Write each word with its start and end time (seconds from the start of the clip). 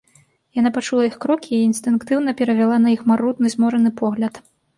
Яна 0.59 0.69
пачула 0.77 1.03
іх 1.09 1.15
крокі 1.25 1.51
і 1.57 1.59
інстынктыўна 1.67 2.33
перавяла 2.41 2.81
на 2.87 2.95
іх 2.95 3.05
марудны, 3.13 3.47
змораны 3.57 3.95
погляд. 4.03 4.43